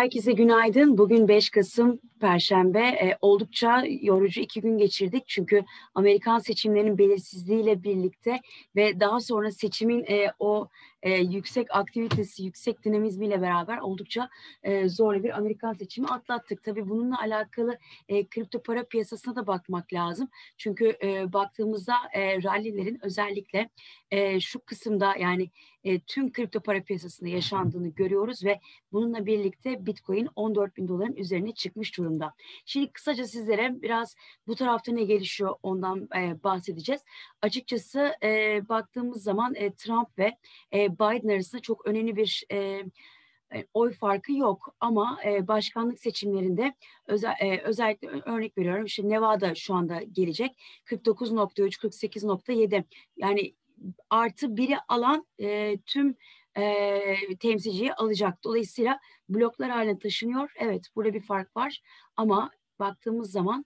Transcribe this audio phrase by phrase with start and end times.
[0.00, 0.98] Herkese günaydın.
[0.98, 2.78] Bugün 5 Kasım Perşembe.
[2.78, 5.24] E, oldukça yorucu iki gün geçirdik.
[5.26, 8.40] Çünkü Amerikan seçimlerinin belirsizliğiyle birlikte
[8.76, 10.68] ve daha sonra seçimin e, o
[11.02, 14.28] e, yüksek aktivitesi, yüksek dinamizmiyle beraber oldukça
[14.62, 16.64] e, zorlu bir Amerikan seçimi atlattık.
[16.64, 20.28] Tabii bununla alakalı e, kripto para piyasasına da bakmak lazım.
[20.56, 23.68] Çünkü e, baktığımızda e, rallilerin özellikle
[24.10, 25.50] e, şu kısımda yani
[25.84, 28.60] e, tüm kripto para piyasasında yaşandığını görüyoruz ve
[28.92, 32.09] bununla birlikte Bitcoin 14 bin doların üzerine çıkmış durumda.
[32.64, 37.04] Şimdi kısaca sizlere biraz bu tarafta ne gelişiyor ondan e, bahsedeceğiz.
[37.42, 40.36] Açıkçası e, baktığımız zaman e, Trump ve
[40.72, 42.82] e, Biden arasında çok önemli bir e,
[43.74, 44.74] oy farkı yok.
[44.80, 46.74] Ama e, başkanlık seçimlerinde
[47.06, 50.56] özel, e, özellikle örnek veriyorum işte Nevada şu anda gelecek.
[50.86, 52.84] 49.3 48.7
[53.16, 53.54] yani
[54.10, 56.16] artı biri alan e, tüm
[56.58, 58.44] e, temsilciyi alacak.
[58.44, 60.52] Dolayısıyla bloklar haline taşınıyor.
[60.56, 61.82] Evet burada bir fark var
[62.16, 63.64] ama baktığımız zaman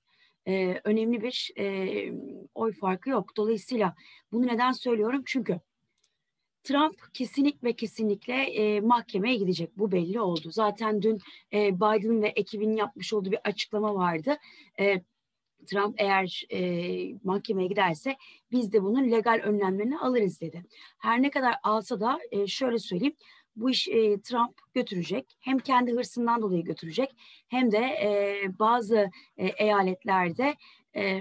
[0.49, 2.13] e, önemli bir e,
[2.55, 3.37] oy farkı yok.
[3.37, 3.95] Dolayısıyla
[4.33, 5.23] bunu neden söylüyorum?
[5.27, 5.61] Çünkü
[6.65, 9.79] Trump kesinlik ve kesinlikle e, mahkemeye gidecek.
[9.79, 10.51] Bu belli oldu.
[10.51, 11.19] Zaten dün
[11.53, 14.37] e, Biden ve ekibinin yapmış olduğu bir açıklama vardı.
[14.81, 15.03] E,
[15.65, 16.61] Trump eğer e,
[17.25, 18.17] mahkemeye giderse
[18.53, 20.65] biz de bunun legal önlemlerini alırız dedi.
[20.99, 23.17] Her ne kadar alsa da e, şöyle söyleyeyim
[23.57, 25.37] bu iş e, Trump götürecek.
[25.41, 27.17] Hem kendi hırsından dolayı götürecek
[27.49, 30.55] hem de e, bazı e, eyaletlerde
[30.97, 31.21] e,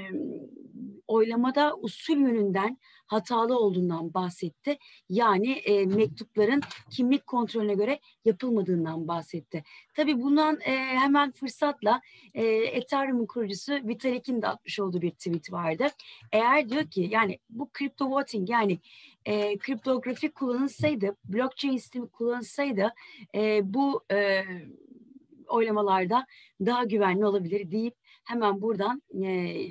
[1.07, 4.77] oylamada usul yönünden hatalı olduğundan bahsetti.
[5.09, 9.63] Yani e, mektupların kimlik kontrolüne göre yapılmadığından bahsetti.
[9.95, 12.01] Tabii bundan e, hemen fırsatla
[12.33, 15.87] e, Ethereum'un kurucusu Vitalik'in de atmış olduğu bir tweet vardı.
[16.31, 18.79] Eğer diyor ki yani bu crypto voting yani
[19.25, 22.93] e, kriptografi kullanılsaydı, blockchain sistemi kullanılsaydı
[23.35, 24.43] e, bu e,
[25.47, 26.25] oylamalarda
[26.65, 29.21] daha güvenli olabilir deyip hemen buradan e,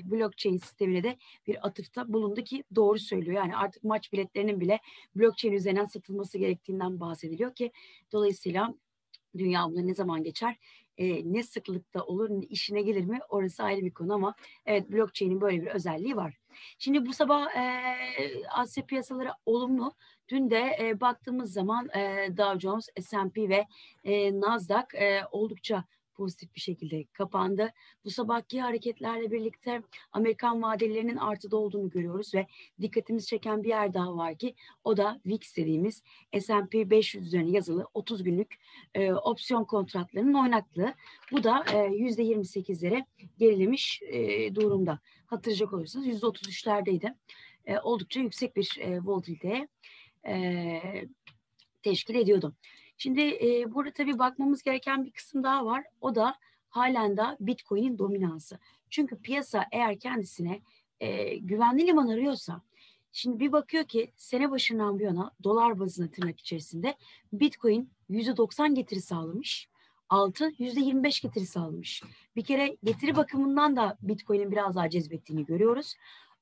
[0.05, 3.37] blockchain sistemine de bir atıfta bulundu ki doğru söylüyor.
[3.37, 4.81] Yani artık maç biletlerinin bile
[5.17, 7.73] blockchain üzerinden satılması gerektiğinden bahsediliyor ki
[8.13, 8.75] dolayısıyla
[9.39, 10.57] dünya buna ne zaman geçer
[10.99, 14.35] e, ne sıklıkta olur, işine gelir mi orası ayrı bir konu ama
[14.67, 16.39] evet blockchain'in böyle bir özelliği var.
[16.79, 17.63] Şimdi bu sabah e,
[18.51, 19.95] Asya piyasaları olumlu.
[20.29, 23.67] Dün de e, baktığımız zaman e, Dow Jones, S&P ve
[24.05, 25.85] e, Nasdaq e, oldukça
[26.15, 27.73] pozitif bir şekilde kapandı.
[28.05, 32.47] Bu sabahki hareketlerle birlikte Amerikan vadelerinin artıda olduğunu görüyoruz ve
[32.81, 36.03] dikkatimizi çeken bir yer daha var ki o da VIX dediğimiz
[36.41, 38.55] S&P 500 üzerine yazılı 30 günlük
[38.95, 40.95] e, opsiyon kontratlarının oynaklığı.
[41.33, 43.05] Bu da e, %28'lere
[43.39, 44.99] gerilemiş e, durumda.
[45.27, 47.15] Hatırlayacak olursanız %33'lerdeydi.
[47.67, 49.69] E, oldukça yüksek bir e, volatiliteye
[50.27, 50.81] e,
[51.83, 52.55] teşkil ediyordu.
[53.03, 55.85] Şimdi e, burada tabii bakmamız gereken bir kısım daha var.
[56.01, 56.35] O da
[56.69, 58.59] halen de Bitcoin'in dominansı.
[58.91, 60.61] Çünkü piyasa eğer kendisine
[61.01, 62.63] e, güvenli liman arıyorsa
[63.13, 66.95] Şimdi bir bakıyor ki sene başından bu yana dolar bazında tırnak içerisinde
[67.33, 69.69] Bitcoin %90 getiri sağlamış.
[70.09, 72.03] Altın %25 getiri sağlamış.
[72.37, 75.95] Bir kere getiri bakımından da Bitcoin'in biraz daha cezbettiğini görüyoruz.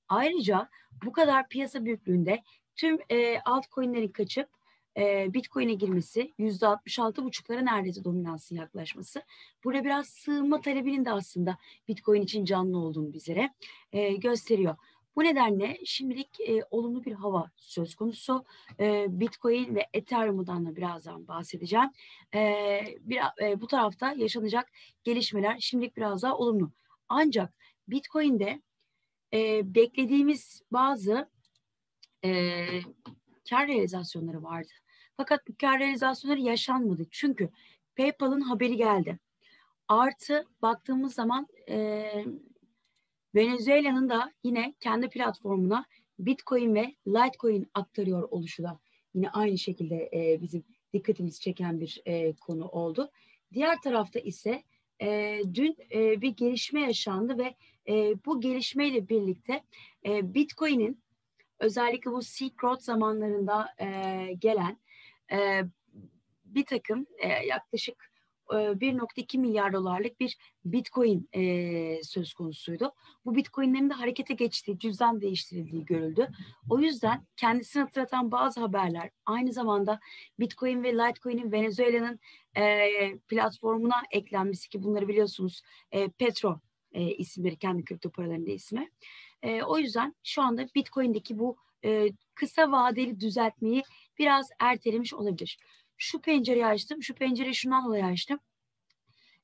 [0.08, 0.68] Ayrıca
[1.04, 2.42] bu kadar piyasa büyüklüğünde
[2.76, 4.59] tüm e, altcoin'lerin kaçıp
[5.00, 6.66] e, Bitcoin'e girmesi, yüzde
[6.98, 9.22] altı buçuklara neredeyse dominansın yaklaşması.
[9.64, 13.50] Burada biraz sığınma talebinin de aslında Bitcoin için canlı olduğunu bizlere
[13.92, 14.76] e, gösteriyor.
[15.16, 18.44] Bu nedenle şimdilik e, olumlu bir hava söz konusu.
[18.80, 21.90] E, Bitcoin ve Ethereum'dan da birazdan bahsedeceğim.
[22.34, 24.72] E, bir, e, bu tarafta yaşanacak
[25.04, 26.72] gelişmeler şimdilik biraz daha olumlu.
[27.08, 27.54] Ancak
[27.88, 28.62] Bitcoin'de
[29.34, 31.30] e, beklediğimiz bazı
[32.24, 32.66] e,
[33.50, 34.72] kar realizasyonları vardı.
[35.20, 37.06] Fakat bu kar realizasyonları yaşanmadı.
[37.10, 37.48] Çünkü
[37.96, 39.18] PayPal'ın haberi geldi.
[39.88, 42.06] Artı baktığımız zaman e,
[43.34, 45.84] Venezuela'nın da yine kendi platformuna
[46.18, 48.78] Bitcoin ve Litecoin aktarıyor oluşu da
[49.14, 53.10] yine aynı şekilde e, bizim dikkatimizi çeken bir e, konu oldu.
[53.52, 54.62] Diğer tarafta ise
[55.02, 57.54] e, dün e, bir gelişme yaşandı ve
[57.88, 59.62] e, bu gelişmeyle birlikte
[60.06, 61.02] e, Bitcoin'in
[61.58, 63.86] özellikle bu Silk Road zamanlarında e,
[64.38, 64.76] gelen
[65.32, 65.62] e,
[66.44, 68.10] bir takım e, yaklaşık
[68.52, 72.92] e, 1.2 milyar dolarlık bir bitcoin e, söz konusuydu.
[73.24, 76.28] Bu bitcoinlerin de harekete geçtiği, cüzdan değiştirildiği görüldü.
[76.70, 80.00] O yüzden kendisini hatırlatan bazı haberler aynı zamanda
[80.38, 82.20] bitcoin ve litecoin'in Venezuela'nın
[82.56, 82.88] e,
[83.18, 85.62] platformuna eklenmesi ki bunları biliyorsunuz
[85.92, 86.60] e, Petro
[86.92, 88.90] e, isimleri kendi kripto paralarında ismi.
[89.42, 93.82] E, o yüzden şu anda bitcoin'deki bu e, kısa vadeli düzeltmeyi
[94.20, 95.58] biraz ertelemiş olabilir.
[95.98, 97.02] Şu pencereyi açtım.
[97.02, 98.40] Şu pencereyi şundan dolayı açtım.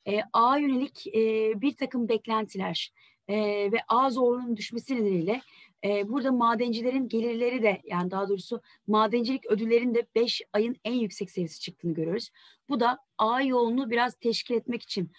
[0.07, 2.93] e, ağa yönelik e, bir takım beklentiler
[3.29, 3.37] e,
[3.73, 5.43] ve ağ zorluğunun düşmesi nedeniyle
[5.85, 11.61] burada madencilerin gelirleri de yani daha doğrusu madencilik ödüllerinin de 5 ayın en yüksek seviyesi
[11.61, 12.31] çıktığını görüyoruz.
[12.69, 15.11] Bu da ağ yoğunluğu biraz teşkil etmek için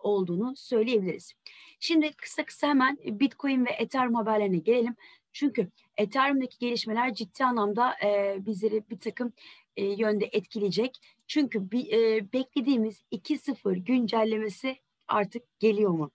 [0.00, 1.32] olduğunu söyleyebiliriz.
[1.80, 4.96] Şimdi kısa kısa hemen Bitcoin ve Ethereum haberlerine gelelim.
[5.32, 7.94] Çünkü Ethereum'daki gelişmeler ciddi anlamda
[8.38, 9.32] bizleri bir takım
[9.76, 10.96] yönde etkileyecek.
[11.26, 11.86] Çünkü bir,
[12.32, 14.76] beklediğimiz 2.0 güncellemesi
[15.08, 16.10] artık geliyor mu?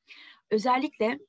[0.49, 1.19] Özellikle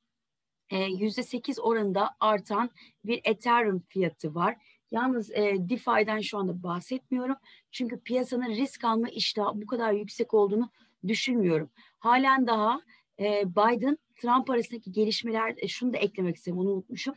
[0.71, 2.69] %8 oranında artan
[3.05, 4.57] bir Ethereum fiyatı var.
[4.91, 7.35] Yalnız e, DeFi'den şu anda bahsetmiyorum.
[7.71, 10.69] Çünkü piyasanın risk alma iştahı bu kadar yüksek olduğunu
[11.07, 11.69] düşünmüyorum.
[11.99, 12.81] Halen daha
[13.19, 17.15] e, Biden Trump arasındaki gelişmeler e, şunu da eklemek istedim onu unutmuşum.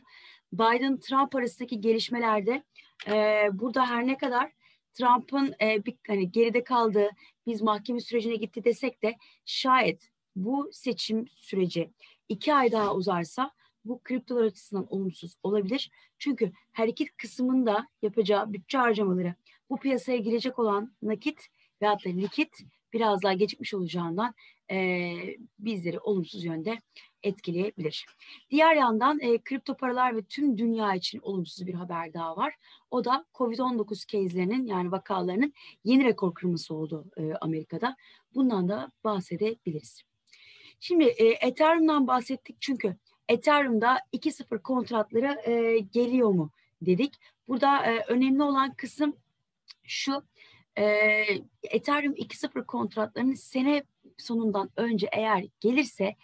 [0.53, 2.63] Biden Trump arasındaki gelişmelerde
[3.07, 4.51] e, burada her ne kadar
[4.93, 7.09] Trump'ın e, bir hani geride kaldığı
[7.45, 9.15] biz mahkeme sürecine gitti desek de
[9.45, 11.91] şayet bu seçim süreci
[12.29, 13.51] iki ay daha uzarsa
[13.85, 15.91] bu kriptolar açısından olumsuz olabilir.
[16.17, 19.35] Çünkü her iki kısmında yapacağı bütçe harcamaları
[19.69, 21.47] bu piyasaya girecek olan nakit
[21.81, 24.33] veyahut da likit biraz daha gecikmiş olacağından
[24.71, 25.11] e,
[25.59, 26.77] bizleri olumsuz yönde
[27.23, 28.05] etkileyebilir.
[28.51, 32.53] Diğer yandan e, kripto paralar ve tüm dünya için olumsuz bir haber daha var.
[32.91, 35.53] O da Covid-19 case'lerinin yani vakalarının
[35.83, 37.95] yeni rekor kırması oldu e, Amerika'da.
[38.35, 40.08] Bundan da bahsedebiliriz.
[40.79, 42.95] Şimdi e, Ethereum'dan bahsettik çünkü
[43.27, 47.13] Ethereum'da 2.0 kontratları e, geliyor mu dedik.
[47.47, 49.15] Burada e, önemli olan kısım
[49.83, 50.23] şu.
[50.77, 50.85] E,
[51.63, 53.83] Ethereum 2.0 kontratlarının sene
[54.17, 56.15] sonundan önce eğer gelirse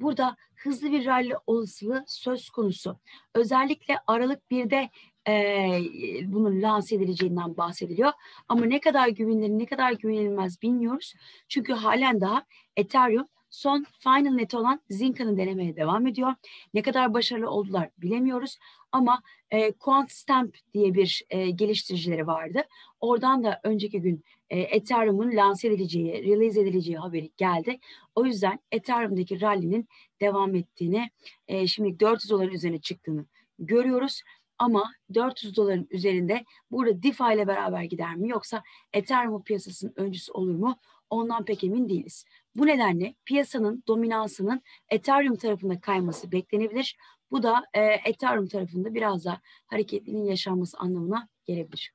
[0.00, 2.98] burada hızlı bir rally olasılığı söz konusu.
[3.34, 4.90] Özellikle Aralık 1'de
[5.28, 8.12] e, bunun lanse edileceğinden bahsediliyor.
[8.48, 11.14] Ama ne kadar güvenilir ne kadar güvenilmez bilmiyoruz.
[11.48, 12.44] Çünkü halen daha
[12.76, 16.34] Ethereum son final net olan Zinca'nı denemeye devam ediyor.
[16.74, 18.58] Ne kadar başarılı oldular bilemiyoruz
[18.92, 22.62] ama e, QuantStamp diye bir e, geliştiricileri vardı.
[23.00, 27.78] Oradan da önceki gün e, Ethereum'un lanse edileceği, release edileceği haberi geldi.
[28.14, 29.88] O yüzden Ethereum'daki rally'nin
[30.20, 31.10] devam ettiğini,
[31.48, 33.26] e, şimdi 400 doların üzerine çıktığını
[33.58, 34.22] görüyoruz.
[34.58, 38.62] Ama 400 doların üzerinde burada DeFi ile beraber gider mi yoksa
[38.92, 40.78] Ethereum piyasasının öncüsü olur mu?
[41.10, 42.24] Ondan pek emin değiliz.
[42.56, 46.96] Bu nedenle piyasanın dominansının Ethereum tarafında kayması beklenebilir.
[47.30, 51.92] Bu da e, Ethereum tarafında biraz da hareketliliğin yaşanması anlamına gelebilir.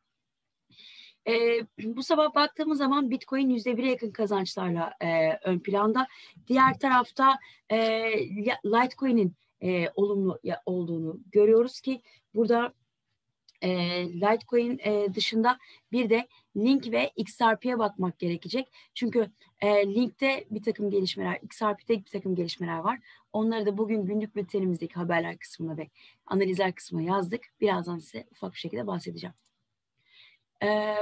[1.27, 1.33] E,
[1.83, 6.07] bu sabah baktığımız zaman Bitcoin yüzde bire yakın kazançlarla e, ön planda.
[6.47, 7.39] Diğer tarafta
[7.69, 7.77] e,
[8.65, 12.01] Litecoin'in e, olumlu olduğunu görüyoruz ki
[12.35, 12.73] burada
[13.61, 13.69] e,
[14.13, 15.57] Litecoin e, dışında
[15.91, 16.27] bir de
[16.57, 18.67] Link ve XRP'ye bakmak gerekecek.
[18.93, 22.99] Çünkü e, Link'te bir takım gelişmeler, XRP'de bir takım gelişmeler var.
[23.33, 25.89] Onları da bugün günlük bültenimizdeki haberler kısmına ve
[26.25, 27.41] analizler kısmına yazdık.
[27.61, 29.33] Birazdan size ufak bir şekilde bahsedeceğim.
[30.63, 30.95] E,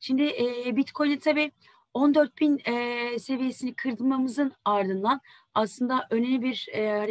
[0.00, 1.52] şimdi e, Bitcoin'i tabii
[1.94, 5.20] 14 bin e, seviyesini kırdırmamızın ardından
[5.54, 7.08] aslında önemli bir e,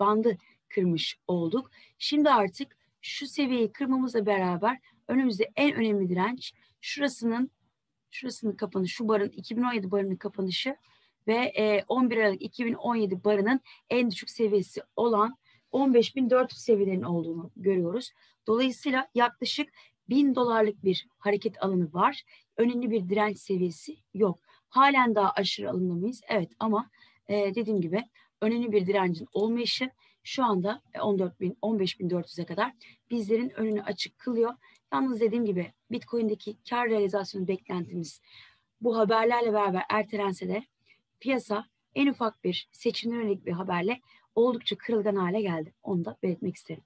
[0.00, 0.36] bandı
[0.68, 1.70] kırmış olduk.
[1.98, 4.78] Şimdi artık şu seviyeyi kırmamızla beraber
[5.08, 7.50] önümüzde en önemli direnç şurasının
[8.10, 10.76] şurasının kapanışı, şu barın 2017 barının kapanışı
[11.26, 15.36] ve e, 11 Aralık 2017 barının en düşük seviyesi olan
[15.72, 18.12] 15.400 seviyelerin olduğunu görüyoruz.
[18.46, 19.68] Dolayısıyla yaklaşık
[20.08, 22.22] 1000 dolarlık bir hareket alanı var.
[22.56, 24.38] Önemli bir direnç seviyesi yok.
[24.68, 26.20] Halen daha aşırı alımda mıyız?
[26.28, 26.90] Evet ama
[27.28, 28.04] e, dediğim gibi
[28.40, 29.90] önemli bir direncin olmayışı
[30.22, 32.72] şu anda 14 bin, 15 bin 400'e kadar
[33.10, 34.54] bizlerin önünü açık kılıyor.
[34.92, 38.20] Yalnız dediğim gibi Bitcoin'deki kar realizasyonu beklentimiz
[38.80, 40.64] bu haberlerle beraber ertelense de
[41.20, 44.00] piyasa en ufak bir seçimden yönelik bir haberle
[44.34, 45.74] oldukça kırılgan hale geldi.
[45.82, 46.82] Onu da belirtmek isterim.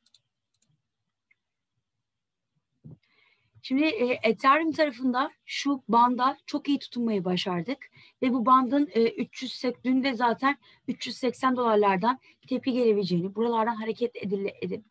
[3.66, 7.78] Şimdi e, Ethereum tarafında şu banda çok iyi tutunmayı başardık
[8.23, 10.56] ve bu bandın e, 300 dün de zaten
[10.88, 12.18] 380 dolarlardan
[12.49, 14.85] tepki gelebileceğini, buralardan hareket edile, edip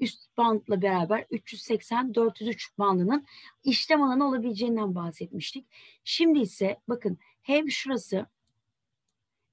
[0.00, 3.26] üst bandla beraber 380-403 bandının
[3.64, 5.66] işlem alanı olabileceğinden bahsetmiştik.
[6.04, 8.26] Şimdi ise bakın hem şurası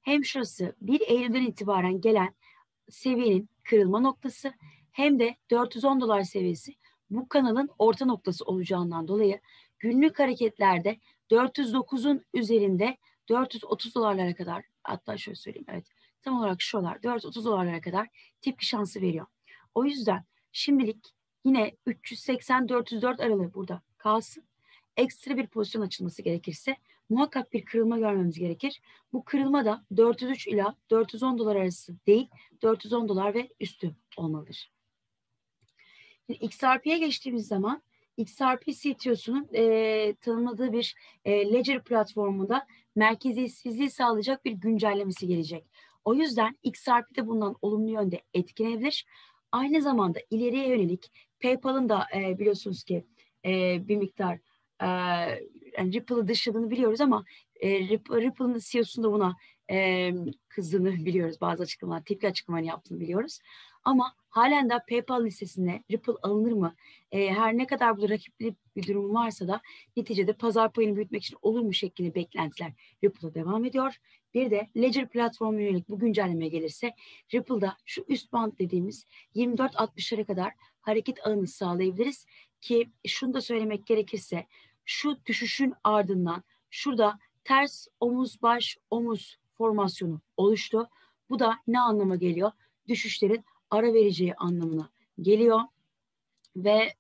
[0.01, 2.33] hem şurası 1 Eylül'den itibaren gelen
[2.89, 4.53] seviyenin kırılma noktası
[4.91, 6.75] hem de 410 dolar seviyesi
[7.09, 9.39] bu kanalın orta noktası olacağından dolayı
[9.79, 10.97] günlük hareketlerde
[11.31, 12.97] 409'un üzerinde
[13.29, 15.87] 430 dolarlara kadar hatta şöyle söyleyeyim evet
[16.21, 18.07] tam olarak şuralar 430 dolarlara kadar
[18.41, 19.25] tepki şansı veriyor.
[19.75, 21.13] O yüzden şimdilik
[21.45, 24.43] yine 380-404 aralığı burada kalsın.
[24.97, 26.75] Ekstra bir pozisyon açılması gerekirse
[27.09, 28.81] muhakkak bir kırılma görmemiz gerekir.
[29.13, 32.29] Bu kırılma da 403 ila 410 dolar arası değil,
[32.61, 34.71] 410 dolar ve üstü olmalıdır.
[36.33, 37.81] XRP'ye geçtiğimiz zaman
[38.17, 45.65] XRP CTO'sunun e, tanımladığı bir e, Ledger platformunda merkeziyetsizliği sağlayacak bir güncellemesi gelecek.
[46.05, 49.05] O yüzden XRP de bundan olumlu yönde etkilenebilir.
[49.51, 53.05] Aynı zamanda ileriye yönelik PayPal'ın da e, biliyorsunuz ki
[53.45, 54.39] e, bir miktar
[54.81, 54.87] e,
[55.77, 57.23] yani Ripple'ı dışladığını biliyoruz ama
[57.59, 59.35] e, Ripple'ın CEO'sunun da buna
[59.71, 60.11] e,
[60.49, 61.41] kızdığını biliyoruz.
[61.41, 63.39] Bazı açıklamalar, tepki açıklamalar yaptığını biliyoruz.
[63.87, 66.75] Ama halen de PayPal listesine Ripple alınır mı?
[67.11, 69.61] E, her ne kadar burada rakipli bir durum varsa da
[69.97, 72.71] neticede pazar payını büyütmek için olur mu şeklinde beklentiler
[73.03, 73.95] Ripple'da devam ediyor.
[74.33, 76.93] Bir de Ledger platformu yönelik bu güncelleme gelirse
[77.33, 82.25] Ripple'da şu üst band dediğimiz 24-60'lara kadar hareket alanı sağlayabiliriz
[82.61, 84.47] ki şunu da söylemek gerekirse
[84.85, 90.89] şu düşüşün ardından şurada ters omuz baş omuz formasyonu oluştu.
[91.29, 92.51] Bu da ne anlama geliyor?
[92.87, 94.89] Düşüşlerin ara vereceği anlamına
[95.21, 95.61] geliyor
[96.55, 96.93] ve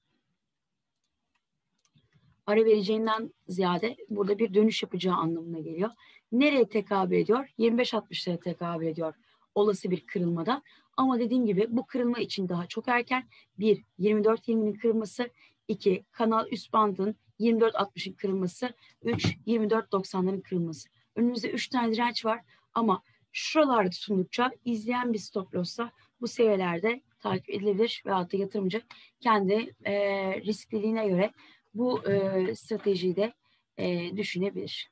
[2.45, 5.89] ara vereceğinden ziyade burada bir dönüş yapacağı anlamına geliyor.
[6.31, 7.49] Nereye tekabül ediyor?
[7.59, 9.13] 25-60'lara tekabül ediyor
[9.55, 10.61] olası bir kırılmada.
[10.97, 13.27] Ama dediğim gibi bu kırılma için daha çok erken.
[13.59, 15.29] Bir, 24-20'nin kırılması.
[15.67, 18.73] iki kanal üst bandın 24-60'ın kırılması.
[19.03, 20.89] Üç, 24-90'ların kırılması.
[21.15, 22.41] Önümüzde üç tane direnç var
[22.73, 25.91] ama şuralarda tutundukça izleyen bir stop loss'la
[26.21, 28.81] bu seviyelerde takip edilebilir ve da yatırımcı
[29.19, 29.93] kendi e,
[30.41, 31.31] riskliliğine göre
[31.73, 33.33] bu e, stratejiyi de
[33.77, 34.91] e, düşünebilir.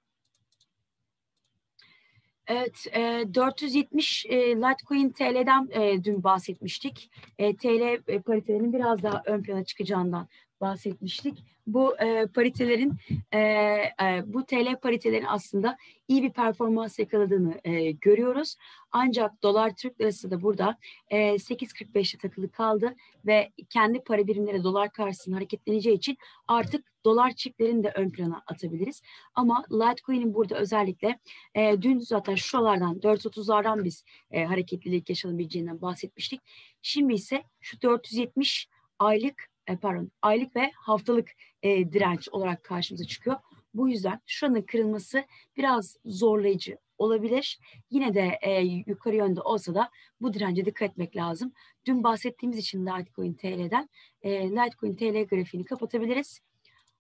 [2.48, 7.12] Evet, e, 470 e, Litecoin TL'den e, dün bahsetmiştik.
[7.38, 10.28] E, TL e, paritelerinin biraz daha ön plana çıkacağından
[10.62, 11.44] bahsetmiştik.
[11.68, 12.94] Bu e, paritelerin
[13.32, 18.56] e, e, bu TL paritelerin aslında iyi bir performans yakaladığını e, görüyoruz.
[18.92, 20.78] Ancak dolar Türk lirası da burada
[21.10, 22.96] e, 8.45'te takılı kaldı
[23.26, 29.02] ve kendi para birimleri dolar karşısında hareketleneceği için artık dolar çiftlerini de ön plana atabiliriz.
[29.36, 31.20] Ama Litecoin'in burada özellikle
[31.56, 36.42] e, dün zaten şuralardan 430'lardan biz e, hareketlilik yaşanabileceğinden bahsetmiştik.
[36.82, 38.68] Şimdi ise şu 470
[39.00, 41.32] aylık e, pardon aylık ve haftalık
[41.64, 43.36] e, direnç olarak karşımıza çıkıyor.
[43.74, 45.26] Bu yüzden şuranın kırılması
[45.58, 47.60] biraz zorlayıcı olabilir.
[47.90, 49.90] Yine de e, yukarı yönde olsa da
[50.22, 51.54] bu dirence dikkat etmek lazım.
[51.86, 53.90] Dün bahsettiğimiz için Litecoin TL'den
[54.22, 56.40] e, Litecoin TL grafiğini kapatabiliriz.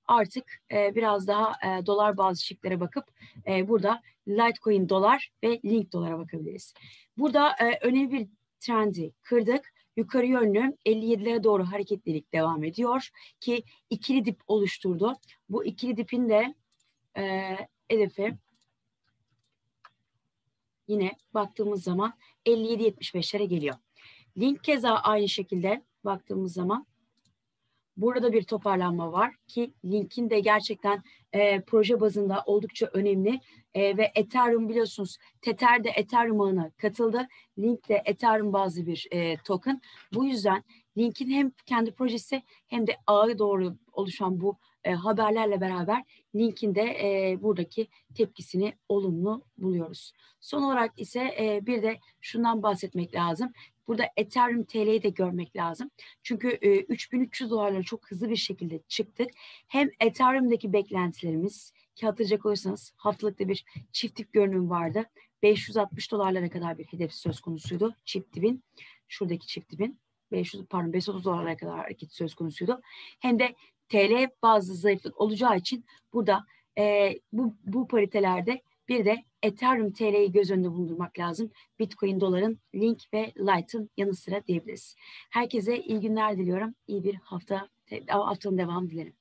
[0.07, 3.05] Artık e, biraz daha e, dolar bazı çiftlere bakıp
[3.48, 6.74] e, burada Litecoin dolar ve Link dolara bakabiliriz.
[7.17, 8.27] Burada e, önemli bir
[8.60, 13.10] trendi kırdık yukarı yönlü 57'lere doğru hareketlilik devam ediyor
[13.40, 15.16] ki ikili dip oluşturdu.
[15.50, 16.56] Bu ikili dipin de
[17.18, 17.56] e,
[17.88, 18.38] hedefi
[20.88, 22.14] yine baktığımız zaman
[22.46, 23.75] 57-75'lere geliyor.
[24.38, 26.88] Link keza aynı şekilde baktığımız zaman
[27.98, 33.40] Burada bir toparlanma var ki Link'in de gerçekten e, proje bazında oldukça önemli
[33.74, 37.28] e, ve Ethereum biliyorsunuz Tether de Ethereum ağına katıldı.
[37.60, 39.82] Link de Ethereum bazı bir e, token.
[40.14, 40.64] Bu yüzden
[40.98, 46.04] Link'in hem kendi projesi hem de ağı doğru oluşan bu e, haberlerle beraber
[46.36, 50.12] Link'in de e, buradaki tepkisini olumlu buluyoruz.
[50.40, 53.52] Son olarak ise e, bir de şundan bahsetmek lazım.
[53.88, 55.92] Burada Ethereum TL'yi de görmek lazım.
[56.24, 59.30] Çünkü e, 3300 dolarlara çok hızlı bir şekilde çıktık.
[59.68, 65.06] Hem Ethereum'daki beklentilerimiz ki hatırlayacak olursanız haftalıkta bir çift tip görünüm vardı.
[65.44, 68.63] 560 dolarlara kadar bir hedef söz konusuydu çift tipin.
[69.08, 70.00] Şuradaki çift tipin.
[70.32, 72.82] 500 pardon 530 dolarlara kadar hareket söz konusuydu.
[73.20, 73.56] Hem de
[73.89, 76.46] TL bazı zayıflık olacağı için burada
[76.77, 81.51] e, bu, bu paritelerde bir de Ethereum TL'yi göz önünde bulundurmak lazım.
[81.80, 84.96] Bitcoin, doların, Link ve Light'ın yanı sıra diyebiliriz.
[85.32, 86.75] Herkese iyi günler diliyorum.
[86.88, 87.70] İyi bir hafta
[88.08, 89.13] haftanın devamı dilerim.